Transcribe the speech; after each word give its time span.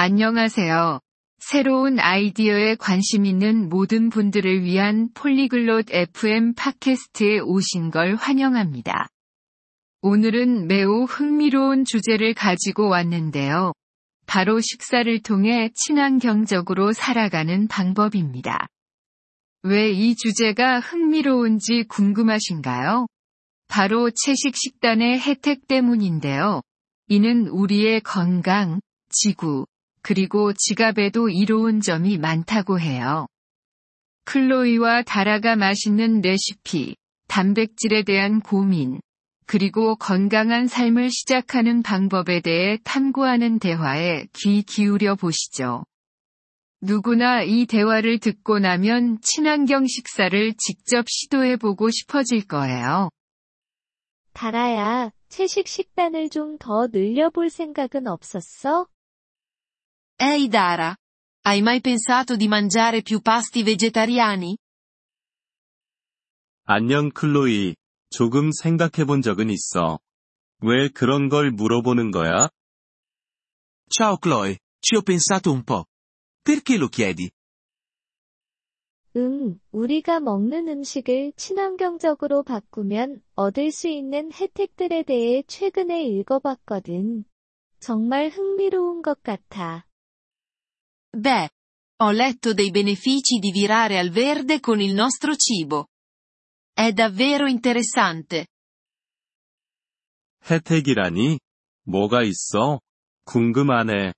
안녕하세요. 0.00 1.00
새로운 1.40 1.98
아이디어에 1.98 2.76
관심 2.76 3.26
있는 3.26 3.68
모든 3.68 4.10
분들을 4.10 4.62
위한 4.62 5.08
폴리글롯 5.12 5.86
FM 5.90 6.54
팟캐스트에 6.54 7.40
오신 7.40 7.90
걸 7.90 8.14
환영합니다. 8.14 9.08
오늘은 10.02 10.68
매우 10.68 11.02
흥미로운 11.02 11.84
주제를 11.84 12.34
가지고 12.34 12.88
왔는데요. 12.88 13.72
바로 14.26 14.60
식사를 14.60 15.20
통해 15.24 15.70
친환경적으로 15.74 16.92
살아가는 16.92 17.66
방법입니다. 17.66 18.68
왜 19.64 19.90
이 19.90 20.14
주제가 20.14 20.78
흥미로운지 20.78 21.86
궁금하신가요? 21.88 23.08
바로 23.66 24.12
채식 24.12 24.54
식단의 24.54 25.18
혜택 25.18 25.66
때문인데요. 25.66 26.62
이는 27.08 27.48
우리의 27.48 28.02
건강, 28.02 28.80
지구, 29.08 29.66
그리고 30.02 30.52
지갑에도 30.52 31.28
이로운 31.28 31.80
점이 31.80 32.18
많다고 32.18 32.80
해요. 32.80 33.26
클로이와 34.24 35.02
다라가 35.02 35.56
맛있는 35.56 36.20
레시피, 36.20 36.96
단백질에 37.28 38.02
대한 38.02 38.40
고민, 38.40 39.00
그리고 39.46 39.96
건강한 39.96 40.66
삶을 40.66 41.10
시작하는 41.10 41.82
방법에 41.82 42.40
대해 42.40 42.78
탐구하는 42.84 43.58
대화에 43.58 44.26
귀 44.34 44.62
기울여 44.62 45.14
보시죠. 45.14 45.84
누구나 46.80 47.42
이 47.42 47.66
대화를 47.66 48.18
듣고 48.18 48.58
나면 48.58 49.18
친환경 49.22 49.86
식사를 49.86 50.54
직접 50.58 51.06
시도해 51.08 51.56
보고 51.56 51.90
싶어질 51.90 52.46
거예요. 52.46 53.08
다라야, 54.34 55.10
채식 55.28 55.66
식단을 55.66 56.28
좀 56.30 56.58
더 56.58 56.86
늘려볼 56.92 57.50
생각은 57.50 58.06
없었어? 58.06 58.86
Ehi 60.20 60.48
Dara, 60.48 60.92
hai 61.46 61.62
mai 61.62 61.80
pensato 61.80 62.34
di 62.34 62.48
mangiare 62.48 63.02
più 63.02 63.20
pasti 63.20 63.62
vegetariani? 63.62 64.58
안녕 66.64 67.10
클로이. 67.10 67.76
조금 68.10 68.50
생각해 68.50 69.06
본 69.06 69.22
적은 69.22 69.48
있어. 69.48 70.00
왜 70.60 70.88
그런 70.88 71.28
걸 71.28 71.52
물어보는 71.52 72.10
거야? 72.10 72.48
Ciao 73.88 74.18
Chloe, 74.20 74.58
ci 74.80 74.96
ho 74.96 75.02
pensato 75.02 75.52
un 75.52 75.62
po'. 75.62 75.84
Perché 76.42 76.76
lo 76.78 76.88
chiedi? 76.88 77.30
응, 79.14 79.60
우리가 79.70 80.18
먹는 80.18 80.66
음식을 80.66 81.32
친환경적으로 81.36 82.42
바꾸면 82.42 83.22
얻을 83.36 83.70
수 83.70 83.86
있는 83.86 84.32
혜택들에 84.32 85.04
대해 85.04 85.44
최근에 85.46 86.02
읽어봤거든. 86.02 87.24
정말 87.78 88.30
흥미로운 88.30 89.02
것 89.02 89.22
같아. 89.22 89.87
Beh, 91.15 91.49
ho 91.97 92.11
letto 92.11 92.53
dei 92.53 92.71
benefici 92.71 93.37
di 93.39 93.51
virare 93.51 93.97
al 93.99 94.09
verde 94.09 94.59
con 94.59 94.79
il 94.81 94.93
nostro 94.93 95.35
cibo. 95.35 95.87
È 96.73 96.91
davvero 96.91 97.47
interessante. 97.47 98.47
혜택이라니? 100.49 101.39
뭐가 101.85 102.23
있어? 102.23 102.79
궁금하네. 103.25 104.13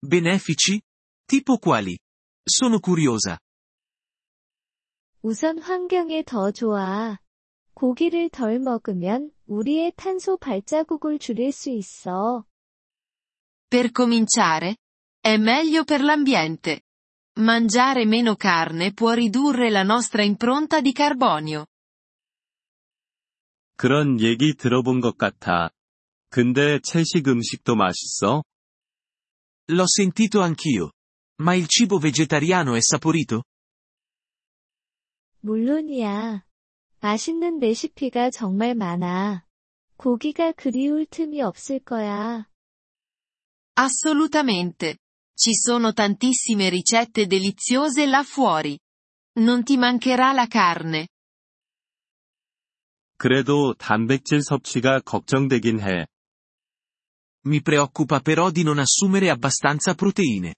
Benefici? 0.00 0.80
Tipo 1.26 1.58
quali? 1.58 1.98
Sono 2.44 2.80
curiosa. 2.80 3.38
우선 5.22 5.58
환경에 5.58 6.22
더 6.22 6.50
좋아. 6.52 7.18
고기를 7.74 8.30
덜 8.30 8.58
먹으면 8.58 9.30
우리의 9.46 9.92
탄소 9.96 10.36
발자국을 10.38 11.18
줄일 11.18 11.52
수 11.52 11.68
있어. 11.70 12.44
Per 13.68 13.90
cominciare, 13.92 14.76
è 15.20 15.36
meglio 15.36 15.84
per 15.84 16.02
l'ambiente. 16.02 16.82
Mangiare 17.38 18.06
meno 18.06 18.36
carne 18.36 18.92
può 18.94 19.12
ridurre 19.12 19.70
la 19.70 19.82
nostra 19.82 20.22
impronta 20.22 20.80
di 20.80 20.92
carbonio. 20.92 21.66
그런 23.76 24.20
얘기 24.20 24.54
들어본 24.54 25.00
것 25.00 25.18
같아. 25.18 25.70
근데 26.30 26.80
채식 26.80 27.28
음식도 27.28 27.74
맛있어? 27.74 28.42
L'ho 29.68 29.84
sentito 29.86 30.40
anch'io. 30.40 30.92
Ma 31.42 31.54
il 31.54 31.66
cibo 31.68 31.98
vegetariano 31.98 32.74
è 32.74 32.80
saporito? 32.80 33.42
물론이야. 35.40 36.44
맛있는 37.00 37.58
레시피가 37.58 38.30
정말 38.30 38.74
많아. 38.74 39.44
고기가 39.96 40.52
그리울 40.52 41.06
틈이 41.06 41.42
없을 41.42 41.80
거야. 41.80 42.48
Assolutamente. 43.76 44.96
Ci 45.34 45.54
sono 45.54 45.92
tantissime 45.92 46.68
ricette 46.68 47.26
deliziose 47.26 48.06
là 48.06 48.22
fuori. 48.22 48.78
Non 49.38 49.62
ti 49.64 49.76
mancherà 49.76 50.32
la 50.32 50.46
carne. 50.46 51.08
그래도 53.18 53.74
단백질 53.74 54.42
섭취가 54.42 55.00
걱정되긴 55.00 55.80
해. 55.80 56.06
Mi 57.46 57.62
preoccupa 57.62 58.20
però 58.20 58.50
di 58.50 58.62
non 58.62 58.78
assumere 58.78 59.30
abbastanza 59.30 59.94
proteine. 59.94 60.54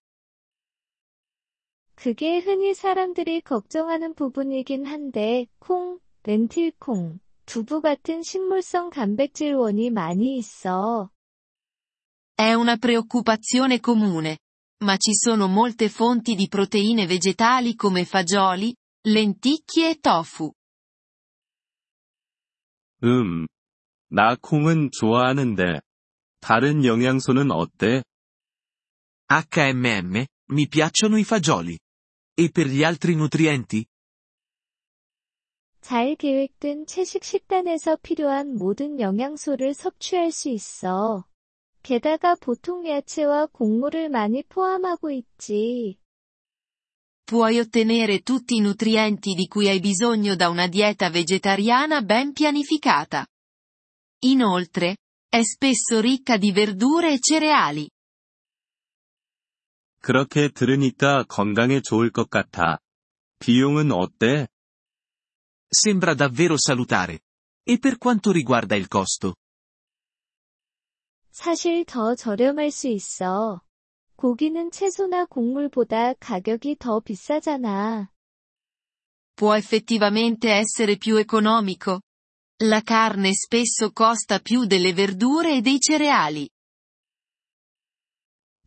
그게 1.95 2.39
흔히 2.39 2.75
사람들이 2.75 3.41
걱정하는 3.41 4.15
부분이긴 4.15 4.87
한데, 4.87 5.47
콩, 5.59 5.99
렌틸콩, 6.23 7.19
두부 7.45 7.81
같은 7.81 8.23
식물성 8.23 8.91
단백질원이 8.91 9.91
많이 9.91 10.39
있어. 10.39 11.11
È 12.37 12.53
una 12.53 12.77
preoccupazione 12.77 13.81
comune. 13.81 14.39
Ma 14.85 14.97
ci 14.97 15.15
sono 15.15 15.49
molte 15.49 15.89
fonti 15.89 16.35
di 16.35 16.49
proteine 16.49 17.07
vegetali 17.07 17.75
come 17.75 18.05
fagioli, 18.05 18.75
lenticchie 19.09 19.91
e 19.91 19.99
tofu. 19.99 20.53
음. 23.03 23.47
나 24.11 24.37
콩은 24.41 24.91
좋아하는데. 24.93 25.81
다른 26.41 26.85
영양소는 26.85 27.51
어때? 27.51 28.03
HMM, 29.29 30.27
mi 30.51 30.69
piacciono 30.69 31.19
i 31.19 31.25
fagioli. 31.25 31.79
E 32.35 32.51
per 32.51 32.67
gli 32.69 32.83
altri 32.83 33.15
nutrienti? 33.15 33.85
잘 35.81 36.17
계획된 36.17 36.87
채식 36.87 37.25
식단에서 37.25 37.97
필요한 37.97 38.57
모든 38.57 39.01
영양소를 39.01 39.75
섭취할 39.75 40.33
수 40.33 40.49
있어. 40.49 41.25
게다가 41.83 42.35
보통 42.35 42.87
야채와 42.87 43.47
곡물을 43.47 44.09
많이 44.11 44.43
포함하고 44.43 45.11
있지. 45.11 45.99
Puoi 47.25 47.59
ottenere 47.59 48.21
tutti 48.21 48.57
i 48.57 48.61
nutrienti 48.61 49.35
di 49.35 49.47
cui 49.49 49.69
hai 49.69 49.81
bisogno 49.81 50.35
da 50.35 50.49
una 50.49 50.67
dieta 50.67 51.11
vegetariana 51.11 52.01
ben 52.03 52.33
pianificata. 52.33 53.27
Inoltre, 54.21 54.97
è 55.29 55.43
spesso 55.43 56.01
ricca 56.01 56.39
di 56.39 56.53
verdure 56.53 57.13
e 57.13 57.19
cereali. 57.21 57.91
그렇게 60.01 60.49
들으니까 60.49 61.25
건강에 61.25 61.81
좋을 61.83 62.11
것 62.11 62.31
같아. 62.31 62.79
비용은 63.41 63.93
어때? 63.93 64.49
Sembra 65.71 66.15
davvero 66.15 66.57
salutare. 66.57 67.21
E 67.63 67.79
per 67.79 67.99
quanto 67.99 68.33
riguarda 68.33 68.75
il 68.75 68.89
costo? 68.89 69.35
사실 71.34 71.84
더 71.84 72.14
저렴할 72.14 72.70
수 72.70 72.88
있어. 72.88 73.60
고기는 74.18 74.70
채소나 74.70 75.26
곡물보다 75.26 76.14
가격이 76.20 76.76
더 76.78 77.00
비싸잖아. 77.00 78.12
Può 79.36 79.56
effettivamente 79.56 80.52
essere 80.52 80.96
più 80.98 81.18
economico. 81.18 82.02
La 82.62 82.82
carne 82.84 83.34
spesso 83.34 83.92
costa 83.92 84.40
più 84.40 84.68
delle 84.68 84.94
verdure 84.94 85.58
e 85.58 85.62
dei 85.62 85.80
cereali. 85.80 86.48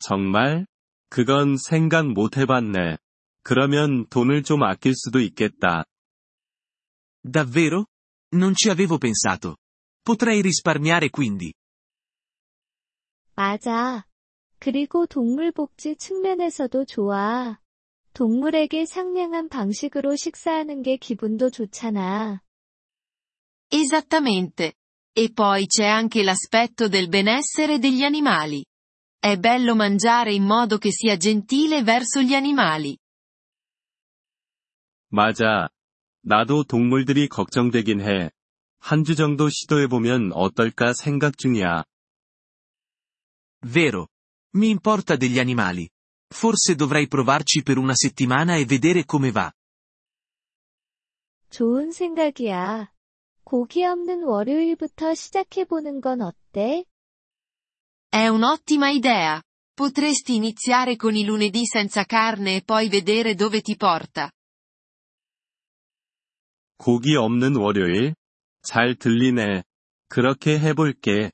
정말? 0.01 0.67
그건 1.09 1.57
생각 1.57 2.09
못 2.13 2.37
해봤네. 2.37 2.99
그러면 3.45 4.09
돈을 4.09 4.43
좀 4.43 4.65
아낄 4.65 4.93
수도 4.97 5.21
있겠다. 5.21 5.85
Davvero? 7.23 7.87
Non 8.35 8.55
ci 8.57 8.71
avevo 8.71 8.99
pensato. 8.99 9.55
Potrei 10.03 10.41
risparmiare 10.43 11.11
quindi. 11.11 11.55
맞아. 13.37 14.07
그리고 14.59 15.07
동물 15.07 15.53
복지 15.53 15.95
측면에서도 15.97 16.87
좋아. 16.87 17.59
동물에게 18.15 18.87
상냥한 18.87 19.51
방식으로 19.51 20.17
식사하는 20.17 20.81
게 20.83 20.97
기분도 20.97 21.51
좋잖아. 21.51 22.41
Esattamente. 23.71 24.73
E 25.13 25.33
poi 25.33 25.67
c'è 25.67 25.85
anche 25.87 26.23
l'aspetto 26.23 26.89
del 26.89 27.09
benessere 27.09 27.79
degli 27.79 28.03
animali. 28.05 28.65
È 29.19 29.37
bello 29.37 29.75
mangiare 29.75 30.33
in 30.33 30.45
modo 30.45 30.79
che 30.79 30.91
sia 30.91 31.17
gentile 31.19 31.83
verso 31.83 32.23
gli 32.23 32.33
animali. 32.33 32.97
맞아. 35.11 35.69
나도 36.23 36.65
동물들이 36.65 37.29
걱정되긴 37.29 38.01
해. 38.01 38.31
한 38.79 39.05
주 39.05 39.15
정도 39.15 39.51
시도해보면 39.51 40.33
어떨까 40.33 40.95
생각 40.95 41.37
중이야. 41.37 41.85
Vero. 43.66 44.10
Mi 44.56 44.70
importa 44.70 45.16
degli 45.16 45.40
animali. 45.40 45.90
Forse 46.28 46.76
dovrei 46.76 47.08
provarci 47.08 47.62
per 47.62 47.78
una 47.78 47.96
settimana 47.96 48.56
e 48.56 48.66
vedere 48.66 49.06
come 49.06 49.32
va. 49.32 49.52
좋은 51.50 51.92
생각이야. 51.92 52.92
고기 53.44 53.84
없는 53.84 54.24
월요일부터 54.24 55.14
시작해보는 55.14 56.00
건 56.00 56.22
어때? 56.22 56.86
È 58.10 58.28
un'ottima 58.28 58.90
idea. 58.90 59.42
Potresti 59.74 60.36
iniziare 60.36 60.96
con 60.96 61.16
i 61.16 61.26
lunedì 61.26 61.66
senza 61.66 62.06
carne 62.06 62.58
e 62.58 62.62
poi 62.64 62.88
vedere 62.88 63.36
dove 63.36 63.62
ti 63.62 63.76
porta. 63.76 64.32
고기 66.78 67.16
없는 67.16 67.56
월요일? 67.58 68.16
잘 68.64 68.96
들리네. 68.96 69.64
그렇게 70.08 70.58
해볼게. 70.60 71.32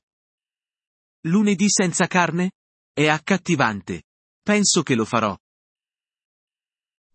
Lunedì 1.26 1.68
senza 1.68 2.06
carne? 2.06 2.52
È 2.92 3.06
accattivante. 3.08 4.04
Penso 4.42 4.82
che 4.82 4.94
lo 4.94 5.04
farò. 5.04 5.36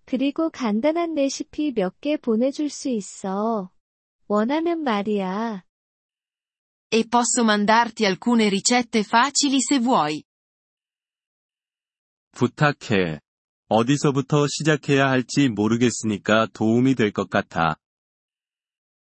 그리고 0.05 0.49
간단한 0.49 1.15
레시피 1.15 1.71
몇 1.73 1.99
개 2.01 2.17
보내줄 2.17 2.69
수 2.69 2.89
있어. 2.89 3.71
원하면 4.27 4.83
말이야. 4.83 5.63
E 6.89 7.07
posso 7.07 7.43
mandarti 7.43 8.05
alcune 8.05 8.49
ricette 8.49 9.03
facili 9.03 9.59
se 9.61 9.79
vuoi. 9.79 10.23
부탁해. 12.31 13.19
어디서부터 13.69 14.47
시작해야 14.47 15.09
할지 15.09 15.49
모르겠으니까 15.49 16.47
도움이 16.53 16.95
될 16.95 17.11
것 17.11 17.29
같아. 17.29 17.77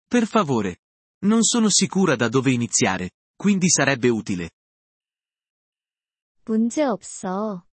Per 0.10 0.26
favore. 0.26 0.78
Non 1.24 1.44
sono 1.44 1.70
sicura 1.70 2.16
da 2.16 2.30
dove 2.30 2.52
iniziare, 2.52 3.12
quindi 3.36 3.70
sarebbe 3.70 4.10
utile. 4.10 4.52
문제 6.45 6.83
없어. 6.83 7.65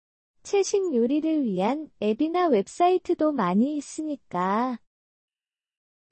채식 0.43 0.95
요리를 0.95 1.45
위한 1.45 1.89
앱이나 2.03 2.49
웹사이트도 2.49 3.33
많이 3.33 3.77
있으니까. 3.77 4.79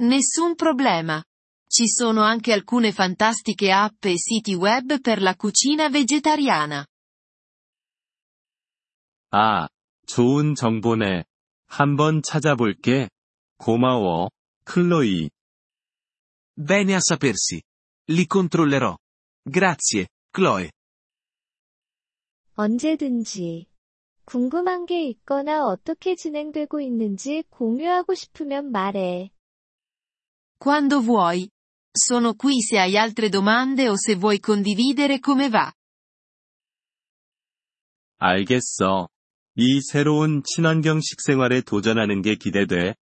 Nessun 0.00 0.56
problema. 0.56 1.22
Ci 1.66 1.88
sono 1.88 2.22
anche 2.22 2.52
alcune 2.52 2.92
fantastiche 2.92 3.70
app 3.70 4.04
e 4.04 4.14
siti 4.16 4.54
web 4.54 5.00
per 5.00 5.20
la 5.20 5.34
cucina 5.34 5.88
vegetariana. 5.88 6.86
아, 9.30 9.68
좋은 10.06 10.54
정보네. 10.54 11.24
한번 11.66 12.22
찾아볼게. 12.22 13.08
고마워, 13.58 14.30
클로이. 14.64 15.30
Bene 16.56 16.94
a 16.94 17.00
sapersi. 17.00 17.62
Li 18.10 18.26
controllerò. 18.26 18.96
Grazie, 19.44 20.08
Chloe. 20.30 20.70
언제든지. 22.58 23.66
궁금한 24.24 24.84
게 24.84 25.08
있거나 25.10 25.64
어떻게 25.64 26.16
진행되고 26.16 26.80
있는지 26.80 27.44
공유하고 27.50 28.14
싶으면 28.14 28.72
말해. 28.72 29.30
Quando 30.58 31.00
vuoi. 31.00 31.48
Sono 31.92 32.34
qui 32.34 32.60
se 32.60 32.76
hai 32.78 32.96
altre 32.96 33.28
domande 33.28 33.88
o 33.88 33.94
se 33.96 34.16
vuoi 34.16 34.40
condividere 34.40 35.20
come 35.24 35.48
va. 35.48 35.72
알겠어. 38.18 39.08
이 39.54 39.80
새로운 39.80 40.42
친환경 40.42 41.00
식생활에 41.00 41.60
도전하는 41.60 42.22
게 42.22 42.34
기대돼. 42.34 42.96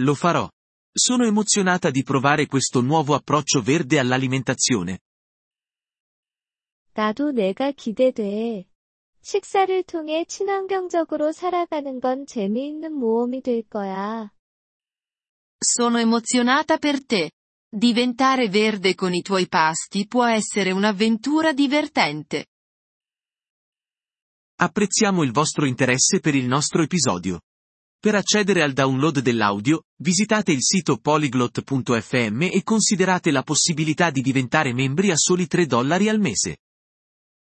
Lo 0.00 0.14
farò. 0.14 0.48
Sono 0.96 1.26
emozionata 1.26 1.90
di 1.90 2.02
provare 2.02 2.46
questo 2.46 2.80
nuovo 2.80 3.14
approccio 3.14 3.60
verde 3.60 3.98
all'alimentazione. 3.98 5.00
나도 6.93 7.31
내가 7.31 7.71
기대돼. 7.71 8.65
식사를 9.21 9.83
통해 9.83 10.25
친환경적으로 10.25 11.31
살아가는 11.31 11.99
건 11.99 12.25
재미있는 12.25 12.93
모험이 12.93 13.41
될 13.41 13.63
거야. 13.63 14.31
Sono 15.61 15.99
emozionata 15.99 16.77
per 16.77 17.05
te. 17.05 17.31
Diventare 17.69 18.49
verde 18.49 18.95
con 18.95 19.13
i 19.13 19.21
tuoi 19.21 19.47
pasti 19.47 20.07
può 20.07 20.25
essere 20.25 20.71
un'avventura 20.71 21.53
divertente. 21.53 22.47
Apprezziamo 24.61 25.23
il 25.23 25.31
vostro 25.31 25.65
interesse 25.65 26.19
per 26.19 26.35
il 26.35 26.47
nostro 26.47 26.81
episodio. 26.81 27.41
Per 27.97 28.15
accedere 28.15 28.63
al 28.63 28.73
download 28.73 29.19
dell'audio, 29.19 29.83
visitate 30.01 30.51
il 30.51 30.63
sito 30.63 30.97
polyglot.fm 30.97 32.41
e 32.43 32.63
considerate 32.63 33.29
la 33.29 33.43
possibilità 33.43 34.09
di 34.09 34.21
diventare 34.21 34.73
membri 34.73 35.11
a 35.11 35.15
soli 35.17 35.47
3 35.47 35.65
dollari 35.65 36.09
al 36.09 36.19
mese. 36.19 36.57